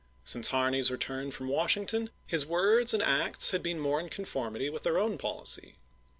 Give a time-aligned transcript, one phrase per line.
[0.23, 4.67] Since Harney's re turn from Washington his words and acts had been more in conformity
[4.67, 5.75] with their own policy.